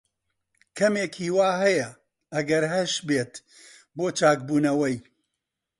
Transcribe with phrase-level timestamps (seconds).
[0.77, 1.89] کەمێک ھیوا ھەیە،
[2.33, 3.33] ئەگەر ھەشبێت،
[3.97, 4.95] بۆ چاکبوونەوەی.